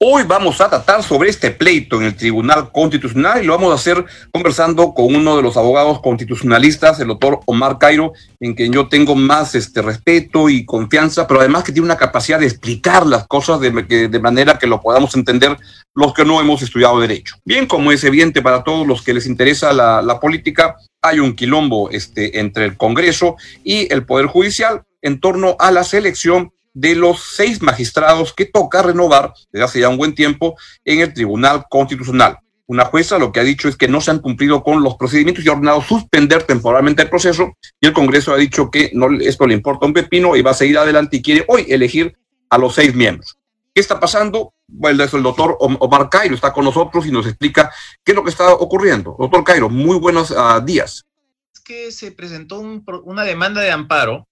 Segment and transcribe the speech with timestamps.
[0.00, 3.74] Hoy vamos a tratar sobre este pleito en el Tribunal Constitucional y lo vamos a
[3.74, 8.86] hacer conversando con uno de los abogados constitucionalistas, el doctor Omar Cairo, en quien yo
[8.86, 13.26] tengo más este, respeto y confianza, pero además que tiene una capacidad de explicar las
[13.26, 13.72] cosas de,
[14.08, 15.56] de manera que lo podamos entender
[15.96, 17.34] los que no hemos estudiado derecho.
[17.44, 21.34] Bien, como es evidente para todos los que les interesa la, la política, hay un
[21.34, 26.94] quilombo este, entre el Congreso y el Poder Judicial en torno a la selección de
[26.94, 31.64] los seis magistrados que toca renovar desde hace ya un buen tiempo en el Tribunal
[31.68, 32.38] Constitucional.
[32.66, 35.42] Una jueza lo que ha dicho es que no se han cumplido con los procedimientos
[35.44, 39.46] y ha ordenado suspender temporalmente el proceso y el Congreso ha dicho que no, esto
[39.46, 42.16] le importa un pepino y va a seguir adelante y quiere hoy elegir
[42.50, 43.38] a los seis miembros.
[43.74, 44.52] ¿Qué está pasando?
[44.66, 47.72] Bueno, el doctor Omar Cairo está con nosotros y nos explica
[48.04, 49.16] qué es lo que está ocurriendo.
[49.18, 51.06] Doctor Cairo, muy buenos uh, días.
[51.54, 54.28] Es que se presentó un, una demanda de amparo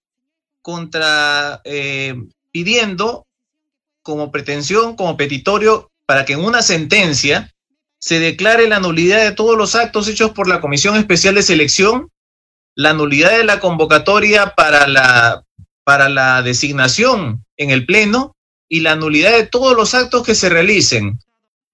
[0.67, 2.13] contra, eh,
[2.51, 3.25] pidiendo
[4.01, 7.53] como pretensión, como petitorio, para que en una sentencia
[7.99, 12.11] se declare la nulidad de todos los actos hechos por la Comisión Especial de Selección,
[12.75, 15.45] la nulidad de la convocatoria para la,
[15.85, 18.35] para la designación en el Pleno
[18.67, 21.17] y la nulidad de todos los actos que se realicen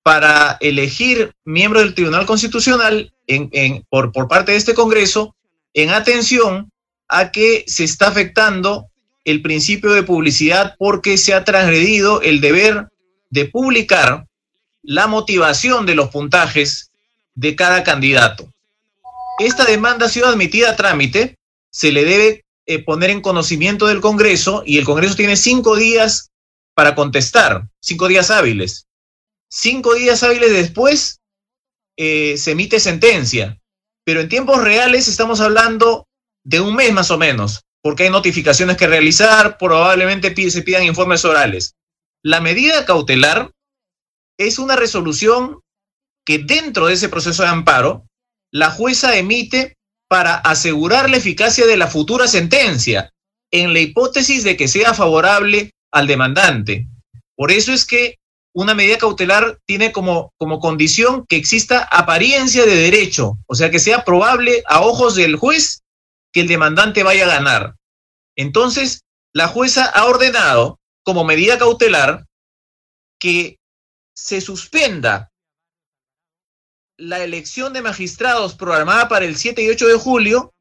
[0.03, 5.35] para elegir miembros del Tribunal Constitucional en, en, por, por parte de este Congreso
[5.73, 6.71] en atención
[7.13, 8.89] a que se está afectando
[9.23, 12.87] el principio de publicidad porque se ha transgredido el deber
[13.29, 14.25] de publicar
[14.81, 16.91] la motivación de los puntajes
[17.35, 18.51] de cada candidato.
[19.39, 21.37] Esta demanda ha sido admitida a trámite,
[21.69, 26.31] se le debe eh, poner en conocimiento del Congreso y el Congreso tiene cinco días
[26.73, 28.87] para contestar, cinco días hábiles.
[29.49, 31.19] Cinco días hábiles después
[31.95, 33.59] eh, se emite sentencia,
[34.03, 36.07] pero en tiempos reales estamos hablando
[36.43, 41.25] de un mes más o menos, porque hay notificaciones que realizar, probablemente se pidan informes
[41.25, 41.75] orales.
[42.23, 43.51] La medida cautelar
[44.37, 45.59] es una resolución
[46.25, 48.05] que dentro de ese proceso de amparo,
[48.51, 49.75] la jueza emite
[50.09, 53.11] para asegurar la eficacia de la futura sentencia,
[53.51, 56.87] en la hipótesis de que sea favorable al demandante.
[57.35, 58.17] Por eso es que
[58.55, 63.79] una medida cautelar tiene como, como condición que exista apariencia de derecho, o sea, que
[63.79, 65.82] sea probable a ojos del juez
[66.33, 67.75] que el demandante vaya a ganar.
[68.35, 72.25] Entonces, la jueza ha ordenado como medida cautelar
[73.19, 73.59] que
[74.13, 75.31] se suspenda
[76.97, 80.53] la elección de magistrados programada para el 7 y 8 de julio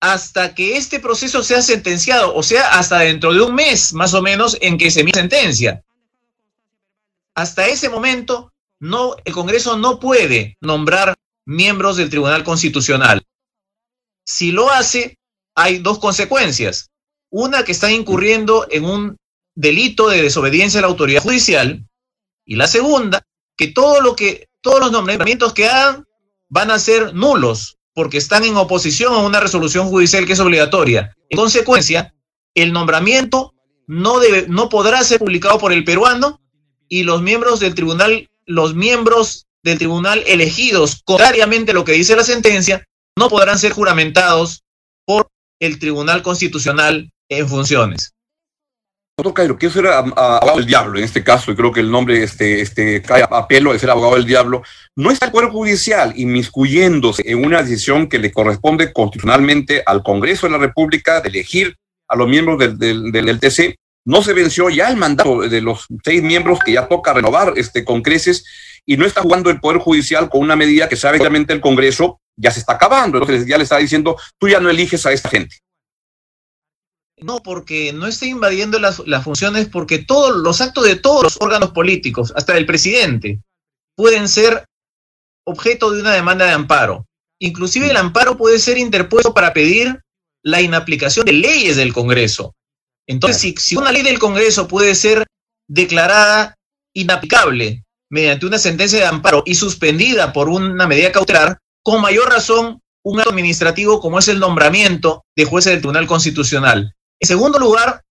[0.00, 4.22] hasta que este proceso sea sentenciado, o sea, hasta dentro de un mes más o
[4.22, 5.82] menos en que se emite sentencia.
[7.34, 13.22] Hasta ese momento, no, el Congreso no puede nombrar miembros del Tribunal Constitucional.
[14.28, 15.16] Si lo hace,
[15.54, 16.90] hay dos consecuencias.
[17.30, 19.16] Una, que están incurriendo en un
[19.54, 21.86] delito de desobediencia a la autoridad judicial.
[22.44, 23.22] Y la segunda,
[23.56, 26.04] que todo lo que, todos los nombramientos que hagan
[26.50, 31.16] van a ser nulos, porque están en oposición a una resolución judicial que es obligatoria.
[31.30, 32.14] En consecuencia,
[32.54, 33.54] el nombramiento
[33.86, 36.42] no, debe, no podrá ser publicado por el peruano
[36.86, 42.14] y los miembros del tribunal, los miembros del tribunal elegidos, contrariamente a lo que dice
[42.14, 42.87] la sentencia,
[43.18, 44.62] no podrán ser juramentados
[45.04, 45.28] por
[45.60, 48.14] el Tribunal Constitucional en funciones.
[49.18, 52.22] Doctor Cairo, quiero ser abogado del diablo en este caso, y creo que el nombre
[52.22, 54.62] este, este, cae a pelo de ser abogado del diablo.
[54.94, 60.46] ¿No está el Poder Judicial inmiscuyéndose en una decisión que le corresponde constitucionalmente al Congreso
[60.46, 61.74] de la República de elegir
[62.06, 63.74] a los miembros del, del, del TC?
[64.04, 67.84] No se venció ya el mandato de los seis miembros que ya toca renovar este,
[67.84, 68.44] con creces
[68.86, 72.20] y no está jugando el Poder Judicial con una medida que sabe claramente el Congreso
[72.38, 73.18] ya se está acabando.
[73.18, 75.56] Entonces ya le está diciendo, tú ya no eliges a esta gente.
[77.20, 81.36] No, porque no está invadiendo las, las, funciones, porque todos los actos de todos los
[81.40, 83.40] órganos políticos, hasta del presidente,
[83.96, 84.64] pueden ser
[85.44, 87.06] objeto de una demanda de amparo.
[87.40, 90.00] Inclusive el amparo puede ser interpuesto para pedir
[90.44, 92.54] la inaplicación de leyes del Congreso.
[93.08, 95.26] Entonces, si, si una ley del Congreso puede ser
[95.66, 96.54] declarada
[96.94, 102.82] inaplicable mediante una sentencia de amparo y suspendida por una medida cautelar, con mayor razón
[103.02, 106.94] un acto administrativo como es el nombramiento de jueces del Tribunal Constitucional.
[107.18, 108.04] En segundo lugar,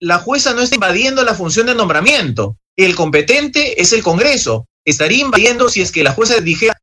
[0.00, 2.58] la jueza no está invadiendo la función de nombramiento.
[2.76, 4.66] El competente es el Congreso.
[4.84, 6.78] Estaría invadiendo si es que la jueza dijera,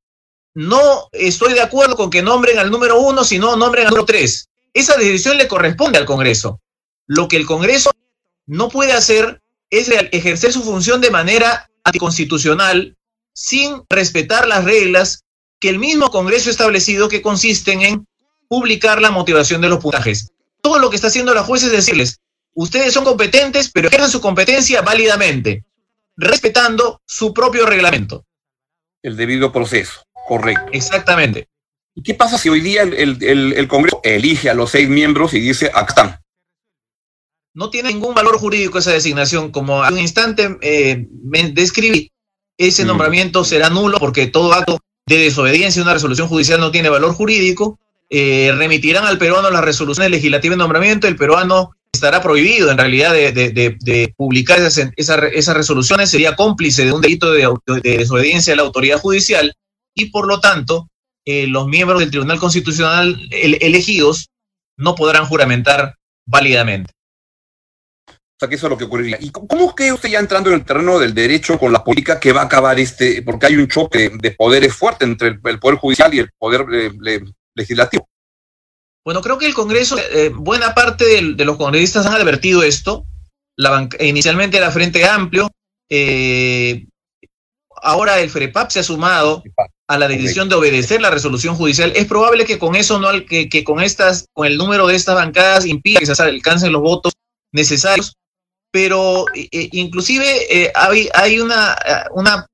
[0.56, 4.50] no estoy de acuerdo con que nombren al número uno, sino nombren al número tres.
[4.74, 6.62] Esa decisión le corresponde al Congreso.
[7.06, 7.92] Lo que el Congreso
[8.48, 12.98] no puede hacer es ejercer su función de manera anticonstitucional
[13.36, 15.26] sin respetar las reglas
[15.60, 18.08] que el mismo Congreso ha establecido que consisten en
[18.48, 20.32] publicar la motivación de los puntajes.
[20.62, 22.20] Todo lo que está haciendo la juez es decirles,
[22.54, 25.64] ustedes son competentes, pero ejercen su competencia válidamente,
[26.18, 28.26] respetando su propio reglamento.
[29.02, 30.66] El debido proceso, correcto.
[30.74, 31.48] Exactamente.
[31.96, 35.68] ¿Y qué pasa si hoy día el, Congreso elige a los seis miembros y dice,
[35.74, 36.20] acá están?
[37.54, 39.52] No tiene ningún valor jurídico esa designación.
[39.52, 42.12] Como hace un instante eh, me describí,
[42.58, 42.88] ese mm.
[42.88, 44.80] nombramiento será nulo porque todo acto
[45.10, 47.80] de desobediencia una resolución judicial no tiene valor jurídico.
[48.12, 51.08] Eh, remitirán al peruano las resoluciones legislativas de nombramiento.
[51.08, 57.02] El peruano estará prohibido en realidad de, publicar esas, esas, resoluciones, sería cómplice de un
[57.02, 57.50] delito de,
[57.82, 59.56] desobediencia a la autoridad judicial
[59.96, 60.88] y por lo tanto
[61.26, 64.30] eh, los miembros del Tribunal Constitucional elegidos
[64.78, 65.96] no podrán juramentar
[66.28, 66.94] válidamente.
[68.40, 69.18] O sea, que eso es lo que ocurriría.
[69.20, 72.32] ¿Y cómo que usted ya entrando en el terreno del derecho con la política que
[72.32, 76.14] va a acabar este, porque hay un choque de poderes fuerte entre el, Poder Judicial
[76.14, 77.20] y el Poder eh,
[77.54, 78.08] Legislativo?
[79.04, 81.04] Bueno, creo que el Congreso, eh, buena parte
[81.36, 83.06] de, los congresistas han advertido esto.
[84.00, 85.52] Inicialmente era Frente Amplio,
[85.90, 86.86] eh,
[87.82, 89.44] ahora el FREPAP se ha sumado
[89.86, 91.92] a la decisión de obedecer la resolución judicial.
[91.94, 95.16] Es probable que con eso no que, que con estas, con el número de estas
[95.16, 97.12] bancadas impida que se alcancen los votos
[97.52, 98.16] necesarios
[98.72, 101.76] pero eh, eh, inclusive eh, hay, hay, una,
[102.12, 102.46] una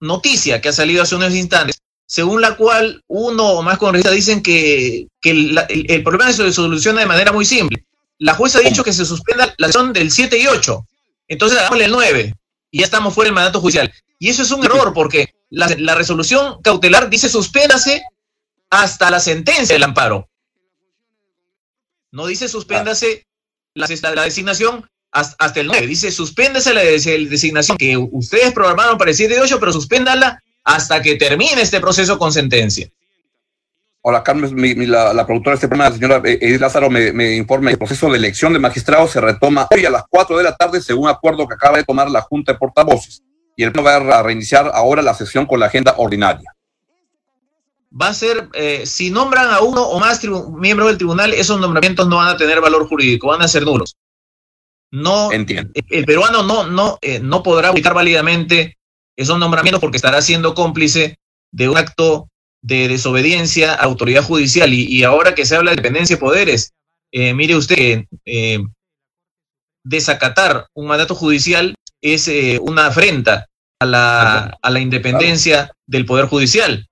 [0.00, 4.42] noticia que ha salido hace unos instantes, según la cual uno o más congresistas dicen
[4.42, 7.84] que, el, problema se soluciona de manera muy simple.
[8.18, 10.86] La jueza ha dicho que se suspenda la sesión del 7 y 8,
[11.28, 12.34] entonces hagámosle el 9
[12.70, 13.92] y ya estamos fuera del mandato judicial.
[14.18, 18.02] Y eso es un error porque la, la resolución cautelar dice suspéndase
[18.68, 20.28] hasta la sentencia del amparo.
[22.12, 23.26] No dice suspéndase
[23.80, 25.86] la, la designación hasta, el 9.
[25.86, 31.02] Dice, suspéndese la designación que ustedes programaron para el 7 de 8, pero suspéndala hasta
[31.02, 32.88] que termine este proceso con sentencia.
[34.02, 34.54] Hola, Carmen,
[34.90, 38.16] la, productora de este programa, la señora Edith Lázaro, me, informa que el proceso de
[38.16, 41.54] elección de magistrados se retoma hoy a las 4 de la tarde, según acuerdo que
[41.54, 43.22] acaba de tomar la Junta de Portavoces.
[43.56, 46.50] Y el pleno va a reiniciar ahora la sesión con la agenda ordinaria
[47.90, 50.20] va a ser, eh, si nombran a uno o más
[50.58, 53.96] miembros del tribunal, esos nombramientos no van a tener valor jurídico, van a ser nulos.
[54.92, 55.72] No, Entiendo.
[55.74, 58.76] El, peruano no, no, eh, no podrá ubicar válidamente
[59.16, 61.16] esos nombramientos porque estará siendo cómplice
[61.52, 62.28] de un acto
[62.62, 64.72] de desobediencia a autoridad judicial.
[64.72, 66.72] Y, ahora que se habla de dependencia de poderes,
[67.12, 68.04] eh, mire usted,
[69.84, 73.46] desacatar un mandato judicial es una afrenta
[73.78, 76.89] a la, a la independencia del Poder Judicial.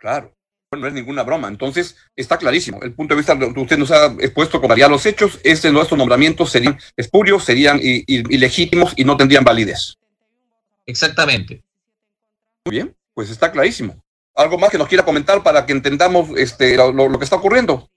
[0.00, 0.34] Claro.
[0.72, 1.48] No es ninguna broma.
[1.48, 2.80] Entonces, está clarísimo.
[2.82, 6.50] El punto de vista que usted nos ha expuesto con los hechos, este, estos nombramientos
[6.50, 9.96] serían espurios, serían ilegítimos y no tendrían validez.
[10.86, 11.62] Exactamente.
[12.64, 14.00] Muy bien, pues está clarísimo.
[14.36, 17.90] ¿Algo más que nos quiera comentar para que entendamos este, lo, que está ocurriendo?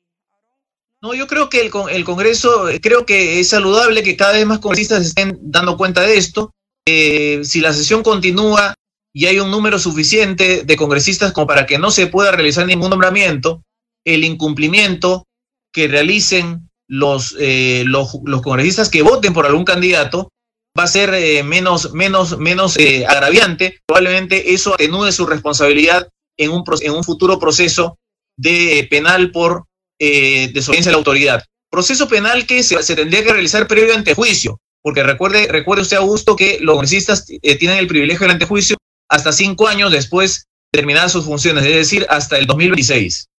[1.00, 4.60] No, yo creo que el, el, Congreso, creo que es saludable que cada vez más
[4.60, 6.56] congresistas estén dando cuenta de esto.
[6.88, 8.74] Eh, si la sesión continúa
[9.14, 12.90] y hay un número suficiente de congresistas como para que no se pueda realizar ningún
[12.90, 13.64] nombramiento,
[14.04, 15.28] el incumplimiento
[15.72, 18.12] que realicen los, eh, los,
[18.42, 20.30] congresistas que voten por algún candidato
[20.78, 23.80] va a ser eh, menos, menos, menos eh, agraviante.
[23.86, 27.98] Probablemente eso atenúe su responsabilidad en un, en un futuro proceso
[28.36, 29.66] de penal por
[30.00, 31.46] desobediencia de la autoridad.
[31.70, 36.58] Proceso penal que se, tendría que realizar previo antejuicio, porque recuerde, recuerde usted, Augusto, que
[36.60, 38.76] los congresistas tienen el privilegio del antejuicio
[39.14, 43.30] hasta cinco años después de terminar sus funciones, es decir, hasta el 2026.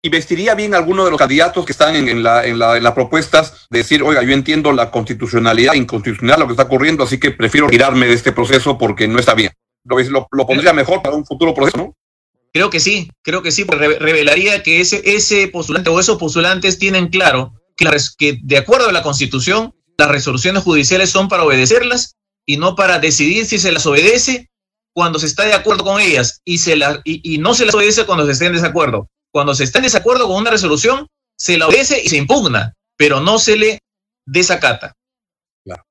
[0.00, 4.22] ¿Y vestiría bien alguno de los candidatos que están en, las propuestas de decir, oiga,
[4.22, 8.30] yo entiendo la constitucionalidad, inconstitucional, lo que está ocurriendo, así que prefiero girarme de este
[8.30, 9.50] proceso porque no está bien?
[9.84, 11.96] Lo, lo, pondría mejor para un futuro proceso, ¿no?
[12.52, 16.78] Creo que sí, creo que sí, porque revelaría que ese, ese postulante o esos postulantes
[16.78, 22.16] tienen claro que, que de acuerdo a la Constitución, las resoluciones judiciales son para obedecerlas
[22.46, 24.48] y no para decidir si se las obedece
[24.94, 28.06] cuando se está de acuerdo con ellas y, se la, y, no se las obedece
[28.06, 29.10] cuando se esté en desacuerdo.
[29.30, 33.20] Cuando se está en desacuerdo con una resolución, se la obedece y se impugna, pero
[33.20, 33.80] no se le
[34.24, 34.94] desacata.
[35.64, 35.82] Claro.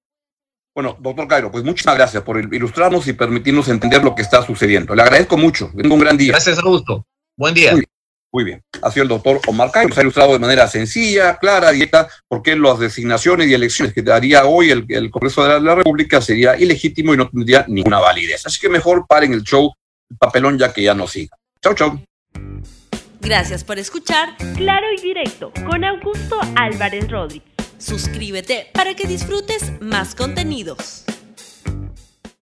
[0.74, 4.96] Bueno, doctor Cairo, pues muchas gracias por ilustrarnos y permitirnos entender lo que está sucediendo.
[4.96, 5.72] Le agradezco mucho.
[5.78, 6.32] Tengo un gran día.
[6.32, 7.06] Gracias, Augusto.
[7.38, 7.76] Buen día.
[8.36, 8.62] Muy bien.
[8.82, 12.42] Ha sido el doctor Omar Cayo, nos ha ilustrado de manera sencilla, clara, directa, por
[12.42, 17.14] qué las designaciones y elecciones que daría hoy el, Congreso de la, República sería ilegítimo
[17.14, 18.46] y no tendría ninguna validez.
[18.46, 19.72] Así que mejor paren el show,
[20.10, 21.34] el papelón, ya que ya no siga.
[21.64, 22.02] Chau, chau.
[23.22, 27.48] Gracias por escuchar Claro y Directo con Augusto Álvarez Rodríguez.
[27.78, 31.06] Suscríbete para que disfrutes más contenidos.